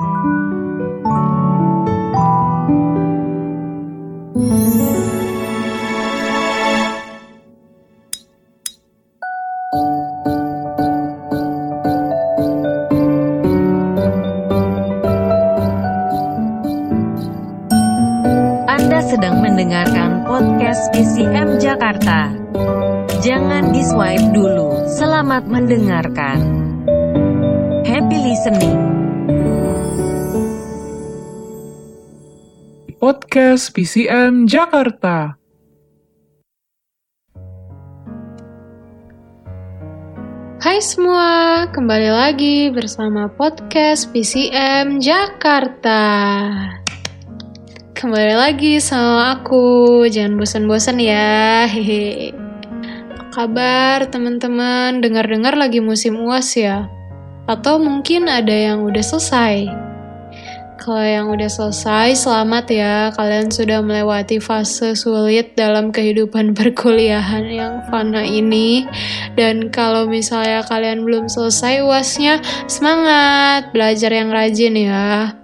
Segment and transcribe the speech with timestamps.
[0.00, 0.16] Anda
[19.04, 22.32] sedang mendengarkan podcast PCM Jakarta.
[23.20, 24.88] Jangan di swipe dulu.
[24.88, 26.40] Selamat mendengarkan.
[27.84, 28.99] Happy listening.
[33.00, 35.40] Podcast PCM Jakarta.
[40.60, 45.96] Hai semua, kembali lagi bersama podcast PCM Jakarta.
[47.96, 51.64] Kembali lagi sama aku, jangan bosan-bosan ya.
[51.72, 52.36] Hehe.
[53.32, 55.00] Kabar teman-teman?
[55.00, 56.84] Dengar-dengar lagi musim UAS ya?
[57.48, 59.89] Atau mungkin ada yang udah selesai?
[60.80, 62.96] Kalau yang udah selesai, selamat ya.
[63.12, 68.88] Kalian sudah melewati fase sulit dalam kehidupan perkuliahan yang fana ini.
[69.36, 75.39] Dan kalau misalnya kalian belum selesai uasnya, semangat belajar yang rajin ya.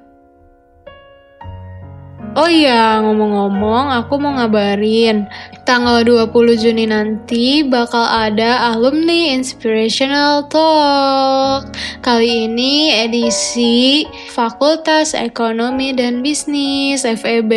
[2.37, 5.25] Oh iya, ngomong-ngomong, aku mau ngabarin.
[5.65, 11.73] Tanggal 20 Juni nanti bakal ada Alumni Inspirational Talk.
[12.05, 14.05] Kali ini edisi
[14.37, 17.53] Fakultas Ekonomi dan Bisnis, FEB,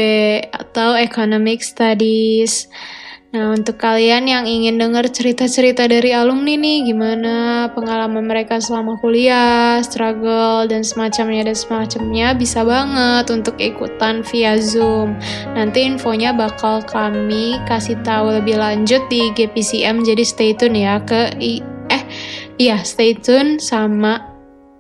[0.47, 2.71] atau Economic Studies.
[3.29, 9.77] Nah, untuk kalian yang ingin dengar cerita-cerita dari alumni nih, gimana pengalaman mereka selama kuliah,
[9.85, 15.13] struggle, dan semacamnya dan semacamnya, bisa banget untuk ikutan via Zoom.
[15.53, 21.29] Nanti infonya bakal kami kasih tahu lebih lanjut di GPCM, jadi stay tune ya ke
[21.37, 21.61] i
[21.93, 22.03] eh
[22.57, 24.25] iya stay tune sama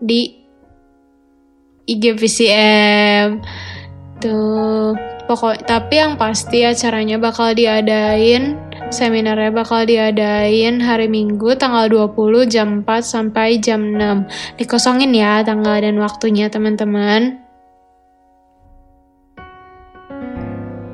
[0.01, 0.41] di
[1.85, 3.41] IGPCM.
[4.21, 5.18] Tuh.
[5.29, 8.57] Pokok, tapi yang pasti acaranya bakal diadain,
[8.89, 14.25] seminarnya bakal diadain hari Minggu tanggal 20 jam 4 sampai jam 6.
[14.57, 17.45] Dikosongin ya tanggal dan waktunya teman-teman.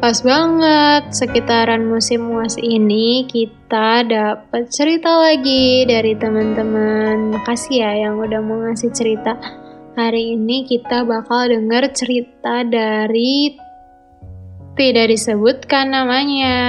[0.04, 7.40] Pas banget, sekitaran musim UAS ini kita dapat cerita lagi dari teman-teman.
[7.40, 9.40] Makasih ya yang udah mau ngasih cerita.
[9.96, 13.64] Hari ini kita bakal denger cerita dari
[14.76, 16.60] tidak disebutkan namanya.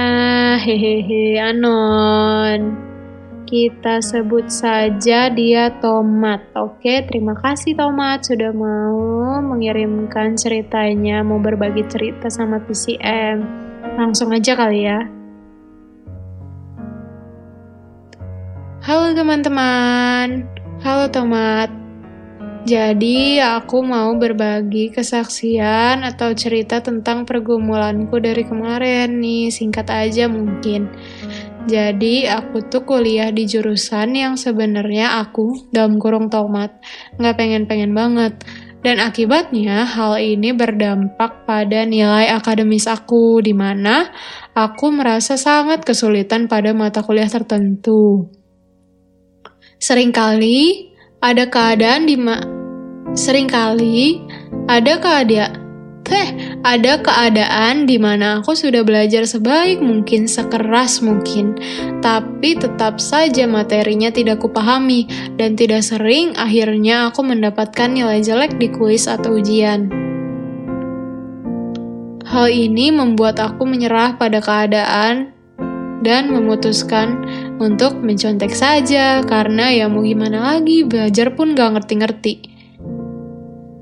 [0.63, 2.87] Hehehe, Anon.
[3.47, 6.51] Kita sebut saja dia Tomat.
[6.55, 13.43] Oke, terima kasih Tomat sudah mau mengirimkan ceritanya, mau berbagi cerita sama PCM.
[13.95, 14.99] Langsung aja kali ya.
[18.83, 20.47] Halo teman-teman.
[20.83, 21.86] Halo Tomat.
[22.67, 30.91] Jadi, aku mau berbagi kesaksian atau cerita tentang pergumulanku dari kemarin nih, singkat aja mungkin.
[31.63, 36.75] Jadi, aku tuh kuliah di jurusan yang sebenarnya aku, dalam kurung tomat,
[37.15, 38.35] nggak pengen-pengen banget.
[38.83, 44.11] Dan akibatnya, hal ini berdampak pada nilai akademis aku, di mana
[44.51, 48.27] aku merasa sangat kesulitan pada mata kuliah tertentu.
[49.79, 50.91] Seringkali
[51.23, 52.56] ada keadaan di ma
[53.17, 54.21] Seringkali
[54.69, 55.65] ada keadaan
[56.07, 56.31] Teh,
[56.63, 61.59] ada keadaan di mana aku sudah belajar sebaik mungkin, sekeras mungkin,
[61.99, 65.03] tapi tetap saja materinya tidak kupahami
[65.35, 69.91] dan tidak sering akhirnya aku mendapatkan nilai jelek di kuis atau ujian.
[72.23, 75.35] Hal ini membuat aku menyerah pada keadaan
[76.07, 77.19] dan memutuskan
[77.59, 82.56] untuk mencontek saja karena ya mau gimana lagi, belajar pun gak ngerti-ngerti.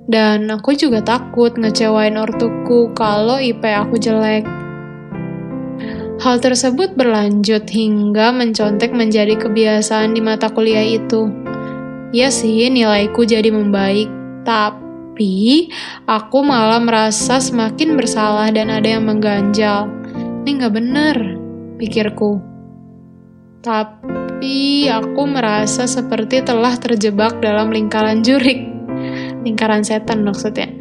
[0.05, 4.45] Dan aku juga takut ngecewain ortuku kalau IP aku jelek.
[6.21, 11.27] Hal tersebut berlanjut hingga mencontek menjadi kebiasaan di mata kuliah itu.
[12.13, 14.07] Ya sih, nilaiku jadi membaik,
[14.45, 15.73] tapi
[16.05, 19.89] aku malah merasa semakin bersalah dan ada yang mengganjal.
[20.45, 21.17] Ini nggak bener,
[21.81, 22.39] pikirku.
[23.65, 28.74] Tapi aku merasa seperti telah terjebak dalam lingkaran jurik
[29.45, 30.73] lingkaran setan maksudnya.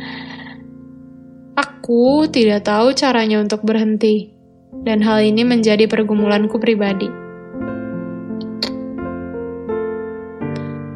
[1.54, 4.32] Aku tidak tahu caranya untuk berhenti,
[4.82, 7.06] dan hal ini menjadi pergumulanku pribadi.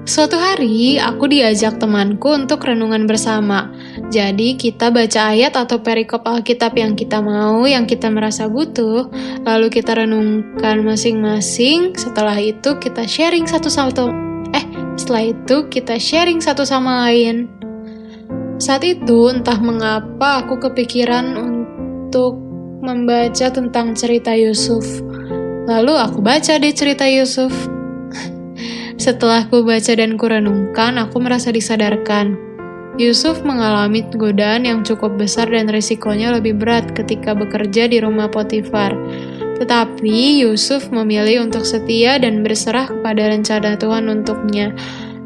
[0.08, 3.68] Suatu hari, aku diajak temanku untuk renungan bersama.
[4.08, 9.12] Jadi, kita baca ayat atau perikop Alkitab yang kita mau, yang kita merasa butuh,
[9.44, 11.92] lalu kita renungkan masing-masing.
[11.92, 13.92] Setelah itu, kita sharing satu sama
[14.56, 14.64] eh,
[14.96, 17.57] setelah itu kita sharing satu sama lain.
[18.58, 22.34] Saat itu entah mengapa aku kepikiran untuk
[22.82, 24.82] membaca tentang cerita Yusuf.
[25.70, 27.54] Lalu aku baca deh cerita Yusuf.
[28.98, 32.34] Setelah ku baca dan kurenungkan, aku merasa disadarkan.
[32.98, 38.90] Yusuf mengalami godaan yang cukup besar dan risikonya lebih berat ketika bekerja di rumah Potifar.
[39.62, 44.74] Tetapi Yusuf memilih untuk setia dan berserah kepada rencana Tuhan untuknya.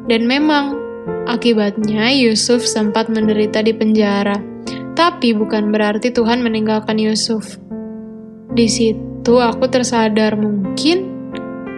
[0.04, 0.81] Dan memang,
[1.26, 4.36] akibatnya Yusuf sempat menderita di penjara.
[4.92, 7.56] Tapi bukan berarti Tuhan meninggalkan Yusuf.
[8.52, 11.08] Di situ aku tersadar mungkin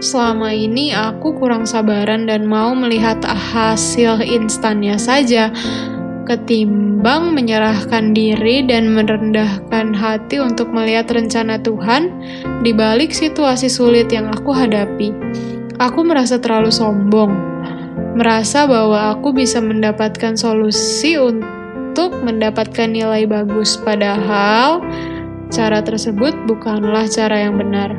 [0.03, 5.55] selama ini aku kurang sabaran dan mau melihat hasil instannya saja
[6.25, 12.11] ketimbang menyerahkan diri dan merendahkan hati untuk melihat rencana Tuhan
[12.65, 15.13] di balik situasi sulit yang aku hadapi.
[15.79, 17.54] Aku merasa terlalu sombong,
[18.15, 24.83] merasa bahwa aku bisa mendapatkan solusi untuk mendapatkan nilai bagus, padahal
[25.51, 27.95] cara tersebut bukanlah cara yang benar.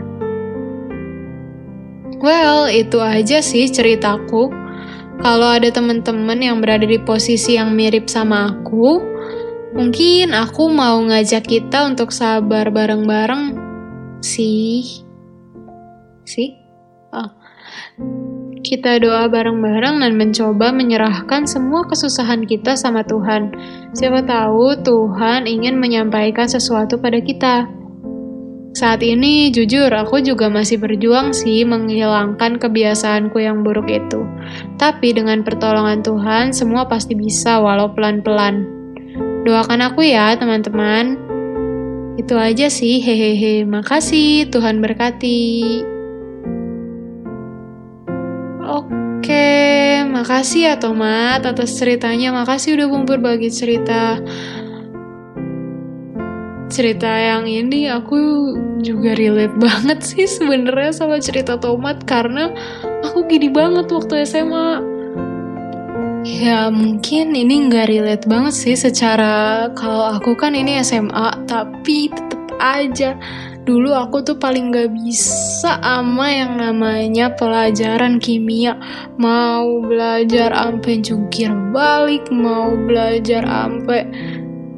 [2.20, 4.50] Well, itu aja sih ceritaku.
[5.20, 9.00] Kalau ada teman-teman yang berada di posisi yang mirip sama aku,
[9.76, 13.56] mungkin aku mau ngajak kita untuk sabar bareng-bareng
[14.20, 15.06] sih.
[16.26, 16.58] Sih?
[17.14, 17.32] Oh.
[18.66, 23.54] Kita doa bareng-bareng dan mencoba menyerahkan semua kesusahan kita sama Tuhan.
[23.94, 27.70] Siapa tahu Tuhan ingin menyampaikan sesuatu pada kita.
[28.74, 34.26] Saat ini, jujur, aku juga masih berjuang sih menghilangkan kebiasaanku yang buruk itu.
[34.82, 38.66] Tapi dengan pertolongan Tuhan, semua pasti bisa walau pelan-pelan.
[39.46, 41.22] Doakan aku ya, teman-teman.
[42.18, 43.62] Itu aja sih, hehehe.
[43.62, 45.95] Makasih, Tuhan berkati.
[48.66, 52.34] Oke, makasih ya Tomat atas ceritanya.
[52.34, 54.18] Makasih udah mau berbagi cerita.
[56.66, 58.18] Cerita yang ini aku
[58.82, 62.50] juga relate banget sih sebenarnya sama cerita Tomat karena
[63.06, 64.82] aku gini banget waktu SMA.
[66.26, 72.50] Ya mungkin ini nggak relate banget sih secara kalau aku kan ini SMA tapi tetep
[72.58, 73.14] aja
[73.66, 78.78] dulu aku tuh paling gak bisa ama yang namanya pelajaran kimia.
[79.18, 84.06] Mau belajar ampe jungkir balik mau belajar ampe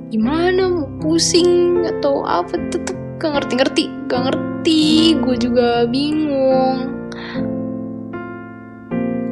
[0.07, 4.84] gimana mau pusing atau apa tetep gak ngerti-ngerti gak ngerti
[5.19, 6.95] gue juga bingung.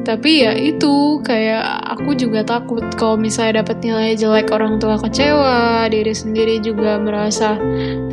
[0.05, 1.65] Tapi ya itu kayak
[1.97, 7.57] aku juga takut kalau misalnya dapat nilai jelek orang tua kecewa diri sendiri juga merasa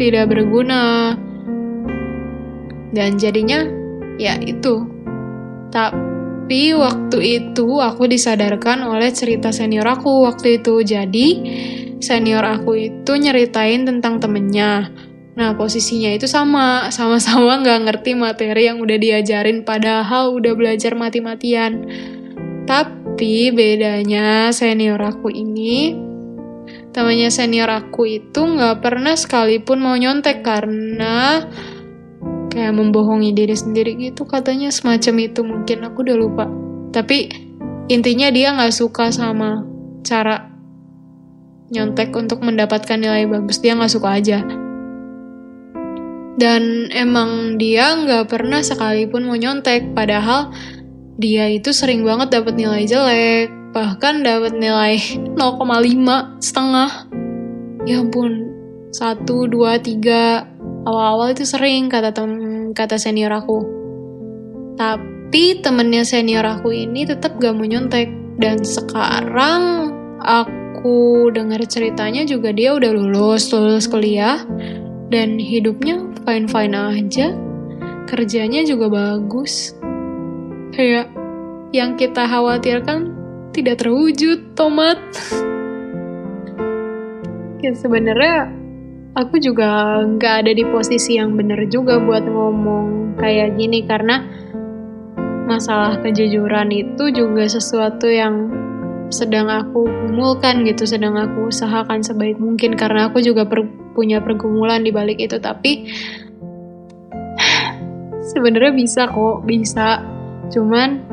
[0.00, 1.12] tidak berguna
[2.92, 3.64] dan jadinya
[4.20, 4.84] ya itu.
[5.72, 10.84] Tapi waktu itu aku disadarkan oleh cerita senior aku waktu itu.
[10.84, 11.26] Jadi
[11.98, 14.92] senior aku itu nyeritain tentang temennya.
[15.32, 21.88] Nah posisinya itu sama, sama-sama nggak ngerti materi yang udah diajarin padahal udah belajar mati-matian.
[22.68, 25.96] Tapi bedanya senior aku ini,
[26.94, 31.48] temannya senior aku itu nggak pernah sekalipun mau nyontek karena
[32.52, 36.44] kayak membohongi diri sendiri gitu katanya semacam itu mungkin aku udah lupa.
[36.93, 37.32] Tapi
[37.88, 39.64] intinya dia nggak suka sama
[40.04, 40.52] cara
[41.72, 44.44] nyontek untuk mendapatkan nilai bagus dia nggak suka aja.
[46.36, 50.53] Dan emang dia nggak pernah sekalipun mau nyontek padahal
[51.17, 55.00] dia itu sering banget dapat nilai jelek bahkan dapat nilai
[55.41, 57.08] 0,5 setengah.
[57.88, 58.53] Ya ampun
[58.93, 60.44] satu dua tiga
[60.84, 62.29] awal-awal itu sering kata tem
[62.72, 63.60] kata senior aku.
[64.76, 68.08] Tapi temennya senior aku ini tetap gak mau nyontek.
[68.41, 69.93] Dan sekarang
[70.24, 74.43] aku dengar ceritanya juga dia udah lulus lulus kuliah.
[75.12, 77.36] Dan hidupnya fine fine aja.
[78.08, 79.76] Kerjanya juga bagus.
[80.72, 81.12] Kayak
[81.76, 83.12] yang kita khawatirkan
[83.52, 84.98] tidak terwujud tomat.
[87.62, 88.50] Ya sebenarnya
[89.12, 94.24] aku juga nggak ada di posisi yang bener juga buat ngomong kayak gini karena
[95.44, 98.48] masalah kejujuran itu juga sesuatu yang
[99.12, 104.81] sedang aku gumulkan gitu, sedang aku usahakan sebaik mungkin karena aku juga per, punya pergumulan
[104.81, 105.92] di balik itu tapi
[108.32, 110.00] sebenarnya bisa kok, bisa.
[110.48, 111.04] Cuman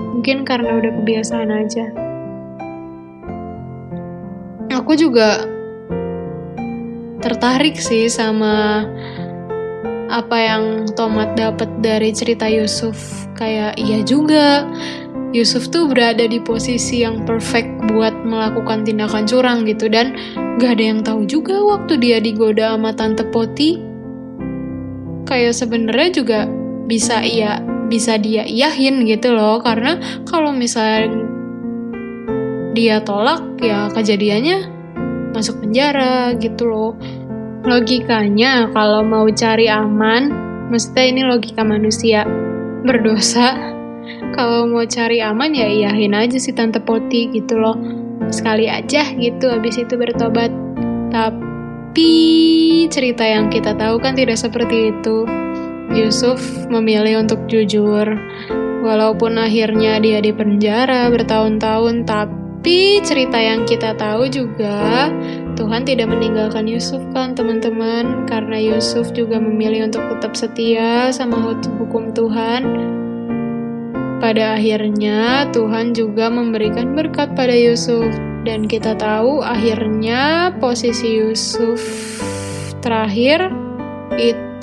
[0.00, 1.86] mungkin karena udah kebiasaan aja.
[4.72, 5.55] Aku juga
[7.20, 8.84] tertarik sih sama
[10.06, 13.26] apa yang Tomat dapat dari cerita Yusuf.
[13.36, 14.64] Kayak iya juga,
[15.34, 20.16] Yusuf tuh berada di posisi yang perfect buat melakukan tindakan curang gitu dan
[20.56, 23.82] gak ada yang tahu juga waktu dia digoda sama tante Poti.
[25.26, 26.40] Kayak sebenarnya juga
[26.86, 27.58] bisa iya
[27.90, 31.26] bisa dia iyahin gitu loh karena kalau misalnya
[32.74, 34.75] dia tolak ya kejadiannya
[35.36, 36.92] masuk penjara gitu loh.
[37.68, 40.32] Logikanya kalau mau cari aman,
[40.72, 42.24] mesti ini logika manusia
[42.88, 43.52] berdosa.
[44.38, 47.74] Kalau mau cari aman ya iyahin aja si tante Poti gitu loh.
[48.30, 50.54] Sekali aja gitu habis itu bertobat.
[51.10, 52.12] Tapi
[52.86, 55.26] cerita yang kita tahu kan tidak seperti itu.
[55.90, 56.38] Yusuf
[56.70, 58.06] memilih untuk jujur.
[58.86, 62.45] Walaupun akhirnya dia di penjara bertahun-tahun tapi
[63.06, 65.06] cerita yang kita tahu juga
[65.54, 68.26] Tuhan tidak meninggalkan Yusuf kan teman-teman?
[68.26, 71.38] Karena Yusuf juga memilih untuk tetap setia sama
[71.78, 72.62] hukum Tuhan.
[74.18, 78.08] Pada akhirnya, Tuhan juga memberikan berkat pada Yusuf,
[78.42, 81.78] dan kita tahu akhirnya posisi Yusuf
[82.80, 83.50] terakhir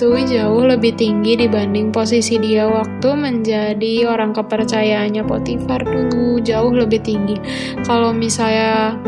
[0.04, 7.00] itu jauh lebih tinggi dibanding posisi dia waktu menjadi orang kepercayaannya Potifar dulu, jauh lebih
[7.00, 7.40] tinggi.
[7.88, 9.00] Kalau misalnya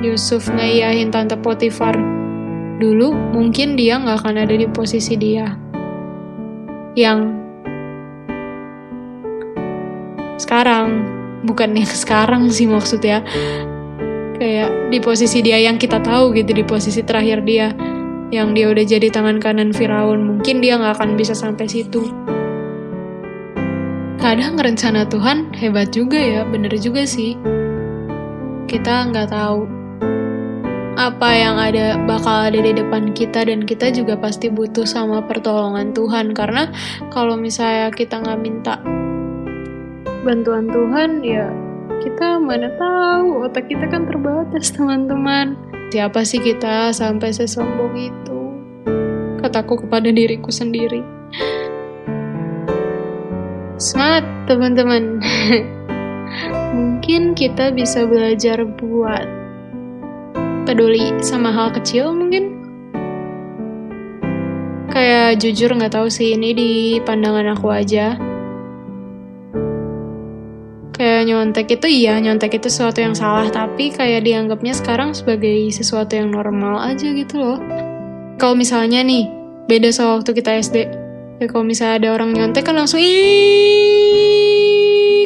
[0.00, 1.92] Yusuf ngeiyahin tante Potifar
[2.80, 5.52] dulu, mungkin dia nggak akan ada di posisi dia.
[6.96, 7.36] Yang
[10.40, 11.04] sekarang
[11.44, 13.20] bukan yang sekarang sih maksudnya
[14.40, 17.76] kayak di posisi dia yang kita tahu gitu di posisi terakhir dia
[18.34, 22.02] yang dia udah jadi tangan kanan Firaun mungkin dia nggak akan bisa sampai situ.
[24.18, 27.38] Kadang rencana Tuhan hebat juga ya bener juga sih.
[28.66, 29.60] Kita nggak tahu.
[30.96, 35.92] Apa yang ada bakal ada di depan kita dan kita juga pasti butuh sama pertolongan
[35.92, 36.32] Tuhan.
[36.34, 36.72] Karena
[37.12, 38.80] kalau misalnya kita nggak minta
[40.26, 41.46] bantuan Tuhan ya
[42.02, 45.54] kita mana tahu otak kita kan terbatas teman-teman
[45.90, 48.40] siapa sih kita sampai sesombong itu?
[49.40, 51.00] Kataku kepada diriku sendiri.
[53.76, 55.20] Semangat teman-teman.
[56.76, 59.24] Mungkin kita bisa belajar buat
[60.66, 62.58] peduli sama hal kecil mungkin?
[64.90, 66.34] Kayak jujur nggak tahu sih.
[66.34, 66.72] Ini di
[67.04, 68.25] pandangan aku aja
[70.96, 76.16] kayak nyontek itu iya nyontek itu sesuatu yang salah tapi kayak dianggapnya sekarang sebagai sesuatu
[76.16, 77.60] yang normal aja gitu loh.
[78.40, 79.28] Kalau misalnya nih
[79.68, 80.76] beda sama waktu kita SD
[81.36, 84.08] ya kalau misalnya ada orang nyontek kan langsung ih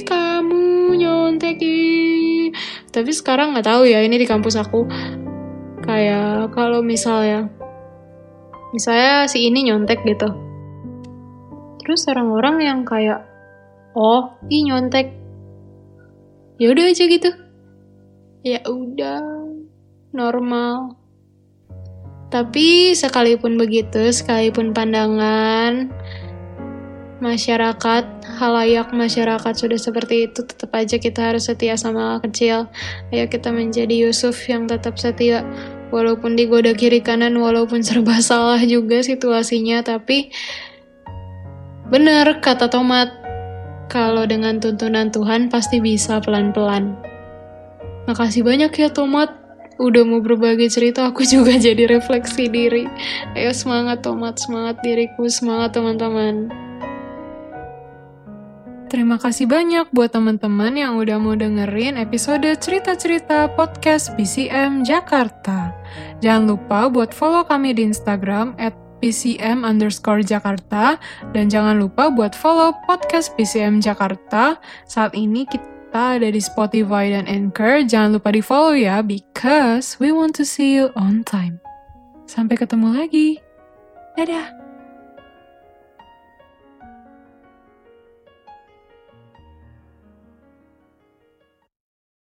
[0.02, 1.62] kamu nyontek
[2.90, 4.90] tapi sekarang nggak tahu ya ini di kampus aku.
[5.86, 7.46] Kayak kalau misalnya
[8.74, 10.26] misalnya si ini nyontek gitu.
[11.80, 13.22] Terus orang-orang yang kayak
[13.94, 15.14] oh ih nyontek
[16.60, 17.30] ya udah aja gitu.
[18.44, 19.24] Ya udah.
[20.12, 21.00] Normal.
[22.30, 25.90] Tapi sekalipun begitu sekalipun pandangan
[27.20, 28.04] masyarakat
[28.40, 32.70] halayak masyarakat sudah seperti itu tetap aja kita harus setia sama kecil.
[33.12, 35.44] Ayo kita menjadi Yusuf yang tetap setia.
[35.90, 40.30] Walaupun digoda kiri kanan walaupun serba salah juga situasinya tapi
[41.90, 43.19] benar kata Tomat
[43.90, 46.94] kalau dengan tuntunan Tuhan pasti bisa pelan-pelan.
[48.06, 49.34] Makasih banyak ya Tomat,
[49.82, 52.86] udah mau berbagi cerita aku juga jadi refleksi diri.
[53.34, 56.48] Ayo semangat Tomat, semangat diriku, semangat teman-teman.
[58.90, 65.70] Terima kasih banyak buat teman-teman yang udah mau dengerin episode cerita-cerita podcast BCM Jakarta.
[66.18, 71.00] Jangan lupa buat follow kami di Instagram at PCM underscore Jakarta.
[71.32, 74.60] Dan jangan lupa buat follow podcast PCM Jakarta.
[74.84, 77.82] Saat ini kita ada di Spotify dan Anchor.
[77.82, 81.58] Jangan lupa di follow ya, because we want to see you on time.
[82.28, 83.42] Sampai ketemu lagi.
[84.14, 84.59] Dadah!